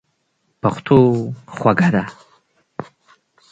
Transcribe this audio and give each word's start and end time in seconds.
پښتو 0.61 0.97
خوږه 1.55 1.89
ده. 1.95 2.03